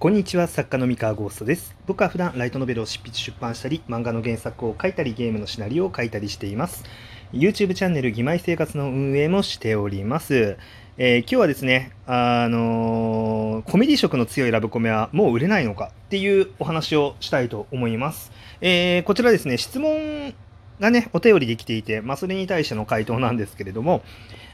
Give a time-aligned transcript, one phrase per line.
[0.00, 1.74] こんにちは作家の三河ゴーストです。
[1.86, 6.84] 僕は普段ライトノベルを執筆出版したり漫画の原作を書いたりゲームのシナリオを書いたりしています。
[7.32, 10.58] YouTube チャンネル「義妹生活」の運営もしております。
[10.98, 18.30] えー、今日はですね、あのー、コメディ色の強いラブコメはもう売れないのかっていうお話をしたいと思います。
[18.60, 20.34] えー、こちらですね、質問
[20.80, 24.02] がね、お便りできていて、まあ、それに対しての回答なんですけれども、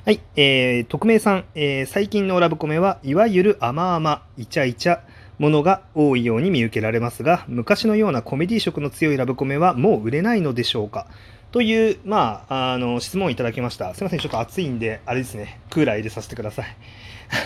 [0.05, 5.01] はい、えー、匿名さん、えー、最近のラブコメはいわゆる甘々、イチャイチャ、
[5.41, 11.07] ものが多いように見受けられますが、昔のようなコメディ色の強いラブコメはもう売れないのでしょうか？
[11.51, 13.95] という、まあ、あの、質問をいただきました。
[13.95, 16.67] すいません、ちょっと暑いんで、あれですね、クーラー入れさせてください。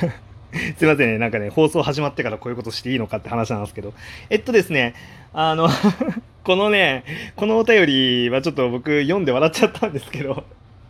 [0.77, 3.95] すいませんね、なんかね、放送始まってからこういうことしていいのかって話なんですけど。
[4.29, 4.95] えっとですね、
[5.33, 5.69] あの
[6.43, 7.05] このね、
[7.37, 10.45] このお便りはちょっと僕読んで笑っちゃったんですけど、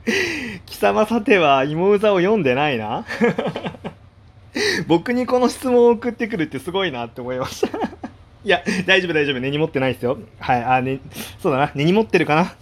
[0.66, 3.04] 貴様さては芋うざを読んでないな？
[4.86, 7.78] 僕にこの質問を送ってくるってすごいなって思いました
[8.44, 9.40] いや、大丈夫大丈夫。
[9.40, 10.18] 根に持ってないですよ。
[10.38, 11.00] はい、あ、ね、
[11.38, 11.72] そうだな。
[11.74, 12.54] 根に持ってるかな？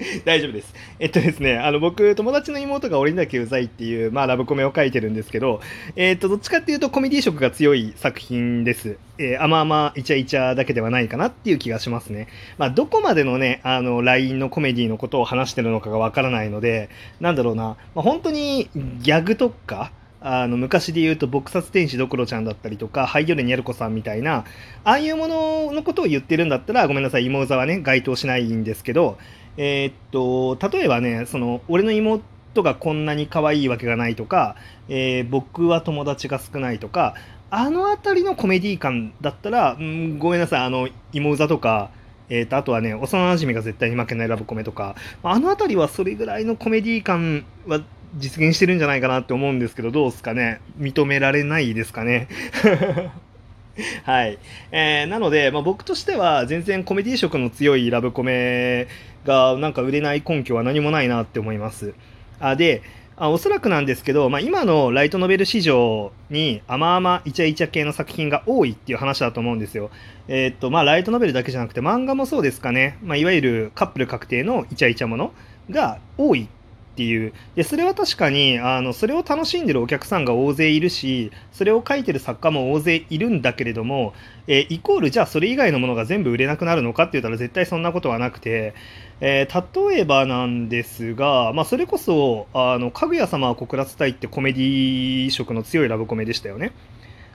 [0.24, 0.74] 大丈夫です。
[0.98, 5.60] えっとですね、あの、僕、友達の妹が俺にだけうざいっていう、まあ、ラブコメを書いてるんですけど、
[5.96, 8.98] えっと、どっちかっていうとコメディ色が強い作品です。
[9.18, 12.28] えー、あまあまあ、イチャイチャだけではないかなっていう気がしますね。
[12.58, 16.88] まあ、どこまでのね、あの、LINE のコメディのことを話してるのかがわからないので、
[17.20, 19.92] なんだろうな、まあ、本当にギャグとか、
[20.26, 24.46] あの昔で言うと撲殺天使ドクロちゃんだったりとかハイヨレニャルコさんみたいな
[24.82, 29.18] ああいうもののことを言ってるんだったらごめんなさい妹座はね該当しないんですけど
[29.58, 32.24] えー、っと例えばねその俺の妹
[32.62, 34.56] がこんなに可愛いわけがないとか、
[34.88, 37.14] えー、僕は友達が少ないとか
[37.50, 41.90] あの辺りのコメディ感だったら、うん、ごめんなさいあの妹座とか
[42.30, 47.82] えーと、あとはね、幼馴染が絶対に負けないラブコメとか、あの辺りはそれぐらいのコメディ感は
[48.16, 50.60] 実現してるんじゃないかなって思うんですけど、どうですかね？
[50.78, 52.28] 認められないですかね？
[54.04, 54.38] はい。
[54.70, 58.86] えー、なので、まあ、僕としては全然コメディ色の強いラブコメ
[59.24, 61.92] がなんか売れない根拠は何もないなって思います。
[62.38, 62.82] あで、
[63.16, 69.90] あおそらくなんですけど、まあ、今のライトノベル市場に甘々イチャイチャ系の作品が多いっていう話だと思うんですよ。
[70.28, 72.98] えー、っと、まあ、ライトノベルだけじゃなくて漫画もそうですかね？
[73.02, 75.32] まあ、いわゆるカップル確定のイチャイチャもの
[75.70, 76.48] が多い
[76.94, 84.14] っていうでそれは確かにあのそれを楽しんでるお客さんが大勢いるしそれを書いてる作家も大勢いるんだけれども、
[84.46, 88.74] えー、イコールじゃあそれ以外のものが全部売れなくなるのかって言ったら絶対そんなことはなくて、
[89.20, 96.72] えー、例えばなんですが、まあ、それこそあのかぐや様は告らせたいってコメディ色の強いラブコメでしたよね。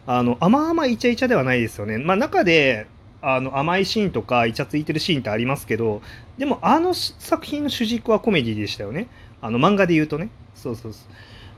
[0.08, 1.98] あの甘々イチャイチャではないですよね。
[1.98, 2.88] まあ、中で
[3.22, 6.02] あの甘いシーンとかイチャついてるシーンってありますけど
[6.38, 9.08] でもあの作品の主軸はコメディでしたよね。
[9.42, 11.00] あの漫画で言うとねそうそうそ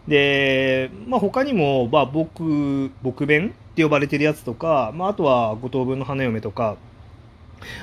[0.08, 6.78] うで、まあ、他にも、まあ、僕僕弁って呼ばれてるやつとか、まあ、あとは五等分の花嫁とか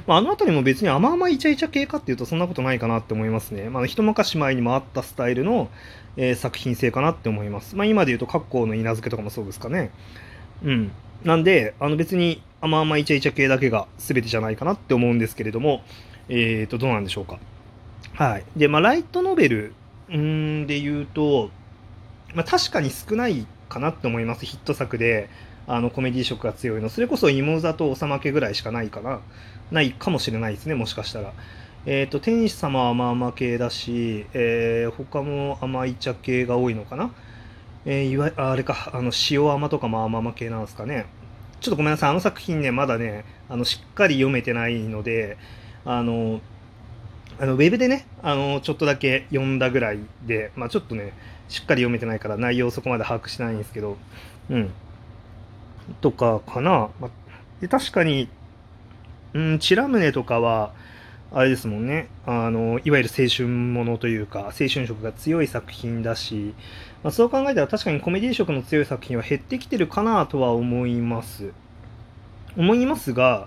[0.06, 3.68] まあ、あの辺りも別に甘々イチャイチャ系かっていうとそんなことないかなって思いますね。
[3.70, 5.68] まあ、一昔前にもあったスタイルの、
[6.16, 7.76] えー、作品性かなって思います。
[7.76, 9.90] まあ、今で言うと、格好の稲付けとかもそうですかね。
[10.64, 10.90] うん。
[11.24, 15.82] なんで、あの別に甘々イチャイチャ系だけが全てじゃないかなって思うんですけれども、
[16.28, 17.38] えっ、ー、と、どうなんでしょうか。
[18.14, 18.44] はい。
[18.56, 19.74] で、まあ、ライトノベル
[20.10, 21.50] うんで言うと、
[22.34, 25.28] まあ、確かに少ないかなって思いますヒット作で。
[25.70, 26.88] あのコメディ色が強いの。
[26.88, 29.20] それこそ芋座とおさまけぐらいしかないかな。
[29.70, 31.34] ないかもしれないですねもしかしたら。
[31.84, 37.12] えっ、ー、と天使様は甘々系だし、えー、他も甘い茶系が多いのかな。
[37.84, 38.90] えー、いわあれか。
[38.94, 41.04] あの塩甘とかも甘々系なんですかね。
[41.60, 42.10] ちょっとごめんなさい。
[42.10, 45.36] あの作品ねまだねあのしっかり読めてないので
[45.84, 46.40] あの
[47.40, 51.12] あのウェブでねあのちょっとだけ読んだぐらいで、まあ、ちょっとね
[51.48, 53.96] しっかり読めてないから内容そこまで把握してないんですけど
[54.50, 54.70] うん。
[56.00, 57.10] とかかな、まあ、
[57.60, 58.28] で確かに
[59.34, 60.72] うんチラムネとかは
[61.30, 62.08] あれですもんね。
[62.24, 66.54] あのいわゆる青春ものというか青春色が強い作品だし、
[67.02, 71.52] まあ、そう考えたら確かにコメディ色の強い作品は減ってきてるかなとは思います。
[72.56, 73.46] 思いますが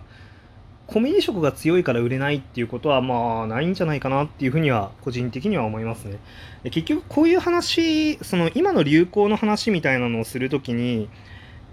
[0.92, 6.20] コメディ色が強いから売れないっていうことはまあないんじゃないかなっていうふうには個人的には思いますね。
[6.66, 11.08] 結局こういう話、その今の流行の話みたいなのをするときに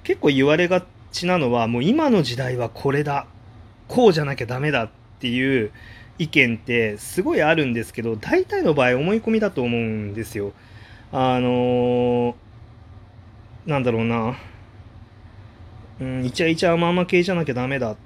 [0.05, 3.26] 結構言われがちなのはもう今の時代はこれだ、
[3.88, 4.88] こうじゃなきゃダメだっ
[5.19, 5.73] ていう
[6.19, 10.53] 意見ってすごいあるんですけど大体の場合思い込みだと思うんですよ。
[11.11, 12.35] あのー、
[13.67, 14.37] なんだろうな、
[16.00, 17.97] うん、イチャイチャ甘々系じゃなきゃダメだっ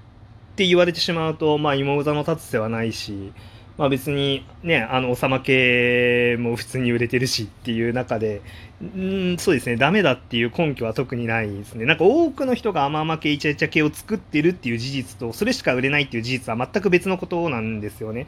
[0.52, 3.32] って言われてしまうと、まあ、芋座の立つ瀬はないし、
[3.78, 8.42] まあ、別にねあのおさま系も普通に売れてるしっていう中で
[8.82, 11.86] うんそうですねダメだっていう根拠は特にないですね。
[11.86, 18.26] なんか多くの人が甘々系イチャイチャ系を作ってるっていう事実とそれしか売れないっていう事実は全く別のことなんですよね。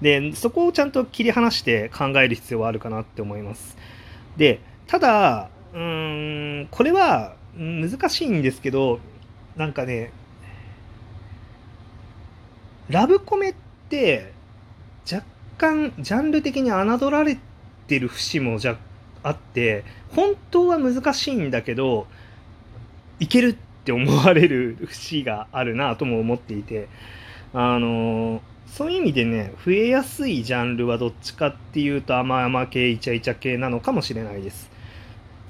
[0.00, 3.76] でそこをちゃんと切り離して考える必要はあるかなって思います。
[4.38, 9.00] でただうーんこれは難しいんですけど
[9.56, 10.12] なんかね
[12.88, 13.54] ラブコメっ
[13.88, 14.32] て
[15.10, 15.24] 若
[15.58, 17.38] 干ジャンル的に侮られ
[17.86, 18.76] てる節もじゃ
[19.22, 22.06] あって本当は難しいんだけど
[23.20, 26.88] いけるって思われる節があるなとも思っていて
[27.52, 34.70] あのそういう意味でね増えやすいジャンルはどっちかっていうと甘々系イチャイチャ系なのかもしれないです。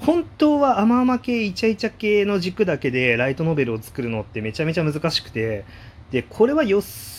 [0.01, 5.65] 本当は甘々系イチャイチャ系の軸だけでライトノベルを作るのってめちゃめちゃ難しくて
[6.13, 7.18] でこれは予想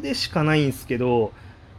[0.00, 1.32] でしかないんですけど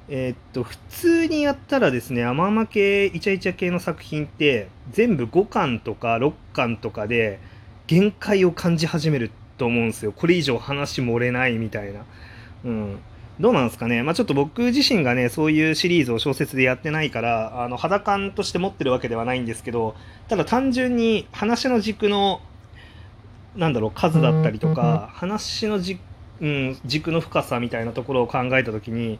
[0.09, 7.39] えー、っと、普通にやったらですね、甘々系、イチャイチャ系の作品って、全部5巻とか6巻とかで、
[7.88, 10.13] 限界を感じ始めると思うんですよ。
[10.13, 12.06] これ以上話漏れないみたいな。
[12.63, 13.00] うん。
[13.39, 14.01] どうなんですかね。
[14.01, 19.95] まあちょっと僕自身がね、そういうシリーズを小説でやってないから、あの、肌感として持ってるわけではないんですけど、
[20.29, 22.39] ただ単純に話の軸の、
[23.57, 26.00] なんだろう、数だったりとか、話の軸、
[26.42, 29.19] うん、軸の深さみたいなところを考えた時に、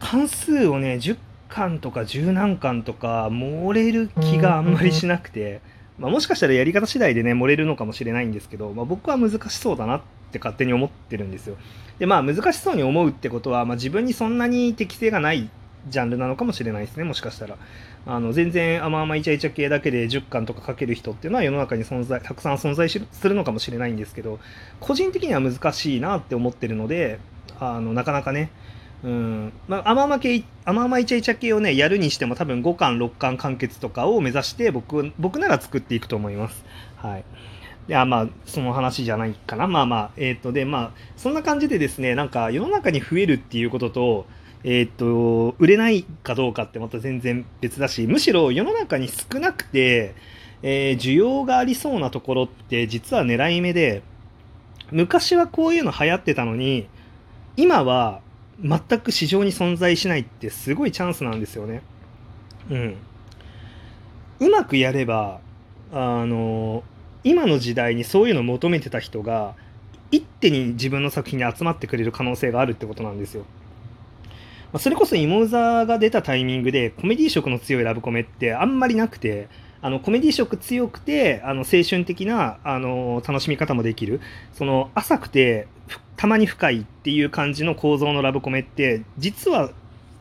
[0.00, 1.16] 関数をね10
[1.48, 5.60] 巻とか10何巻とか漏れる気があんまりしなくて、
[5.98, 10.00] まあ、もしかしたらやり方次第でね漏れるのかもしれないんですけど、まあ、僕は難しそうだなっ
[10.30, 11.56] て勝手に思ってるんですよ。
[11.98, 15.50] でまあ難しそうに思うってことは、まあ、自分にそんなに適性がない
[15.88, 17.56] ジャンルなのかもしれないですねもしかしたら
[18.06, 22.98] あの全然甘々イチャイチャ系だけで10巻とか書ける人っていうのは世の中に存在たくさん存在す
[23.28, 24.38] るのかもしれないんですけど
[24.80, 27.18] 個人的には難しいなって思ってるので
[27.60, 28.50] あのなかなかね
[29.04, 29.52] うん。
[29.68, 36.64] まあ、甘々系、甘々イチャイチャ系をね、やるにしても多分5巻、6巻完結とかを目指して僕、僕なら作っていくと思います。
[36.96, 37.24] はい。
[37.88, 39.66] いや、まあ、その話じゃないかな。
[39.66, 44.26] まあまあ、えっ、ー、と、で、まあ、そんな感じでですね、なんか世の中に増えるっていうことと、
[44.70, 50.14] えっ、と、売れないかどうかってまた全然別だし、むしろ世の中に少なくて、
[50.62, 54.02] えー、需要がありそうなところって実は狙い目で、
[54.90, 56.86] 昔はこういうの流行ってたのに、
[57.56, 58.20] 今は
[58.60, 61.80] 全く市場に存在しないってすごいチャンスなんですよね。
[62.68, 62.96] うん。
[64.40, 65.40] うまくやれば、
[65.94, 66.84] あの、
[67.24, 69.54] 今の時代にそういうのを求めてた人が、
[70.10, 73.46] 一手に自分の作品に集まってくれる可能性があるってことなんですよ。
[74.72, 79.48] まあそれこそ芋座が出たタイミングでコメディ色の強いラブコメってあんまりなくて、
[79.80, 84.20] あのコメディ色強くてあの青春的なあの楽しみ方もできる。
[84.52, 85.68] その浅くて
[86.16, 89.70] たまに深いっていう感じの構造のラブコメって実は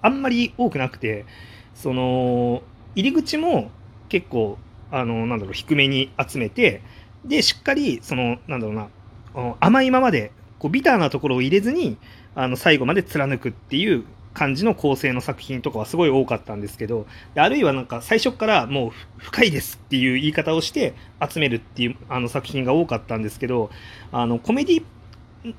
[0.01, 1.25] あんまり多くなくて
[1.73, 2.61] その
[2.95, 3.71] 入り口も
[4.09, 4.57] 結構
[4.91, 6.81] あのなんだろう低めに集めて
[7.25, 8.87] でしっかりそのなんだろうな
[9.59, 11.97] 甘いままでこうビターなところを入れずに
[12.35, 14.05] あの最後まで貫くっていう
[14.37, 20.93] 感じの構成の作品とかはすごい多かったんですけどあるいはなんか最初からもう深いですっていう言い方をして
[21.27, 23.71] 集めるっていうあの作品が多かったんですけど
[24.11, 24.83] あのコメディ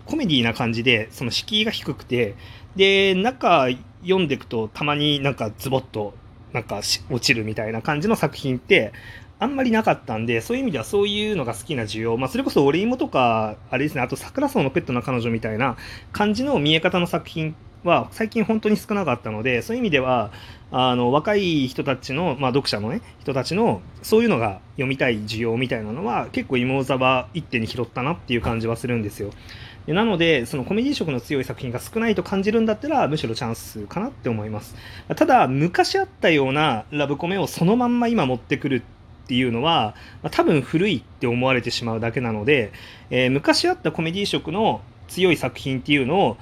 [0.06, 2.36] コメディな感じでその敷居が低くて
[2.76, 3.68] で中
[4.02, 6.14] 読んでいくとたまになんかズボッと
[6.52, 6.80] なんか
[7.10, 8.92] 落ちるみたいな感じの作品って
[9.40, 15.76] あんまりなかったんで、そういう意味ではそういうのが好きな需要、まあ、それこそ俺芋とか、あれですね、あと桜草のペットの彼女みたいな
[16.12, 17.54] 感じの見え方の作品
[17.84, 20.30] は最近本当に少なかったのでそういう意味では
[20.70, 29.30] あの若い人たちの、まあ、読者のね人たちのそういうのが読みたい需要みたいなのは結構芋座は一手に拾ったなっていう感じはするんですよ。
[29.86, 34.74] でなのでそのコメディ色の強い作品が少ないと感じるんだったらむしろチャンスかなって思います。
[35.16, 38.82] ただ昔あったようなラブコメをそのまんま今持ってくる
[39.24, 42.72] っていうのは、まあ、多分古いって思われてしまうだけなので、
[43.10, 46.36] えー、昔あったコメディ色の強い作品っていうのを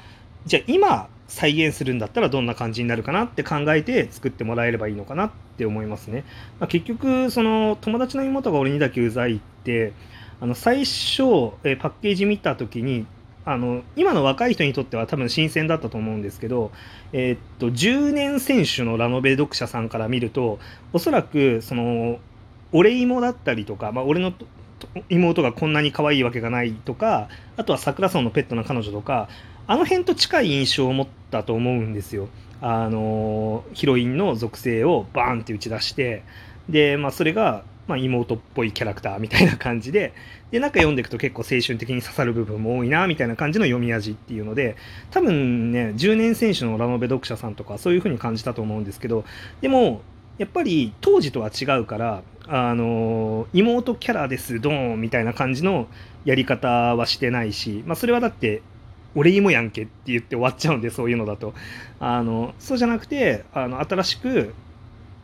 [0.46, 6.24] じゃあ今再現するんだったらどんな感じになるかなって考えて作ってもらえればいいのかなって思いますね。
[6.60, 9.92] まあ、結局、その友達の妹が俺にだけうざいって、
[10.40, 13.06] あの最初、えパッケージ見た時に、
[13.46, 16.72] あの今の若い人にとっては多分新鮮だったと思うんですけど、
[17.12, 20.58] えー、っと10年選手のラノベ読者さんから見ると
[20.92, 22.18] おそらくその
[22.72, 24.32] 俺芋だったりとか、まあ、俺の
[25.08, 29.28] 妹がこんなに可愛いわけがないとかあとは桜荘のペットの彼女とか
[29.66, 32.28] あの辺と近い印象を持ったと思うんですよ。
[32.60, 36.22] あのヒロインの属性をバーンって打ち出して
[36.70, 40.12] で、まあ、それがまあ、妹っぽいキャラクターみたいな感じで、
[40.50, 44.76] で、中読んでいくと結構青春的に刺さる部分も多いな、みたいな感じの読み味っていうので、
[45.10, 49.24] 多分ね、10年選手のラノベ読者さんとかそういう風に感じたと思うんですけど、
[49.60, 50.02] でも、
[50.38, 55.86] やっぱり当時とは違うから、あの、妹キャラです、ドーンみたいな感じの
[56.24, 58.62] やり方はしてないし、まあ、それはだって、
[59.16, 61.54] 俺芋やんけって言って終わっちゃうんで、そういうのだと。
[61.98, 64.54] あの、そうじゃなくて、あの、新しく、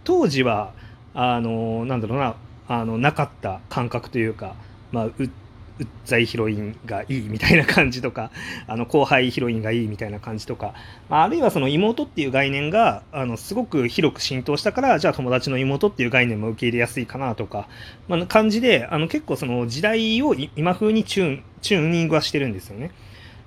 [0.03, 0.73] 当時は、
[1.15, 2.35] あの、なんだろうな、
[2.69, 4.55] あのなかった感覚というか、
[4.93, 8.31] まあ、ううっざいヒロインがいいみたいな感じとか
[8.67, 10.75] あの後輩ヒロインがいいみたいな感じとか、
[11.09, 17.69] まあ、あるいはその妹っていう概念があのすごく広く浸透したからじゃあ友達の妹っていう概念も受け入れやすいかなとか、
[18.07, 22.91] まあ、感じであの結構その時代を今風にチューンチューニングはしてるんですよね。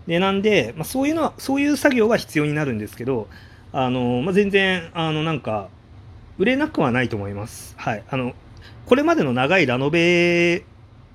[0.07, 3.27] でなんで、まあ、そういうのはそういう作業が必要になるんですけど
[3.71, 5.69] あの、まあ、全然あのなんか
[6.37, 7.75] 売れなくはないと思います。
[7.77, 8.33] はい、あの
[8.85, 10.63] これまでの長いラノベ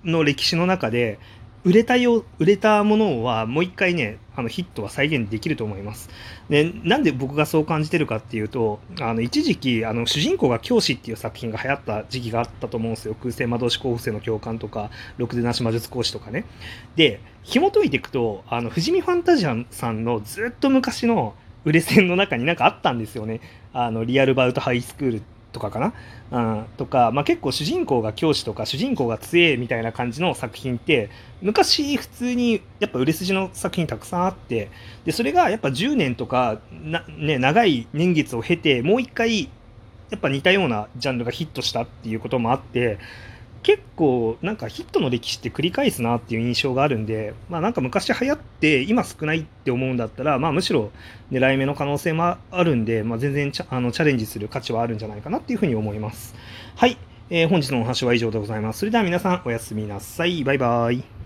[0.05, 1.19] の歴史の中で、
[1.63, 6.09] 売れたよ、売れたものはもう一回ね、あのヒットは再現できると思います。
[6.49, 13.15] で、なんで僕がそう感じてるかっていうと、あの、一時期、あの、主人公が教師っていう作品が流行った時期があったと思うんですよ。
[13.15, 16.47] 空性魔導士候補生の教官とか、ろくでなし魔術講師とかね。
[16.97, 21.35] で、紐解いていくと、あの、富士見ファンタジアンさんのずっと昔の
[21.67, 23.41] 売れ線の中になんかあったんですよね。
[23.75, 25.93] あの、リアルバウトハイスクールとかかな、
[26.31, 31.11] うん、とか、まあ、結構主人公が教師とか主人公が強えみたいな感じの作品って
[31.43, 34.71] 昔普通にやっぱ売れ筋の作品たくさんあって
[35.05, 39.51] でそれがやっぱ10年とかな、ね、長い年月を経てもう一回
[40.11, 42.99] やっぱ似たようなジャンルがヒットしたっていうこともあって
[43.63, 50.91] 結構なんかヒットの歴史って繰り返すなっていう印象があるんで、まあなんか昔流行って今少ないって思うんだったら、まあむしろ
[51.31, 56.35] 狙い目の可能性もあるんで、まあ全然チャあのチャレンジする価値はあるんじゃないかなっていうふうに思います。
[56.77, 56.97] はい。
[57.33, 58.81] えー、本日のお話は以上でございます。
[58.81, 60.43] それでは皆さんおやすみなさい。
[60.43, 61.20] バイバイ。